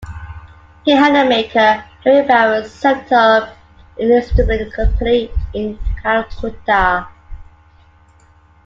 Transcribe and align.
He 0.83 0.89
had 0.93 1.15
a 1.15 1.29
maker, 1.29 1.85
Henry 2.03 2.25
Barrow, 2.27 2.63
set 2.63 3.11
up 3.11 3.55
an 3.99 4.09
instrument 4.09 4.73
company 4.73 5.29
in 5.53 5.77
Calcutta. 6.01 7.07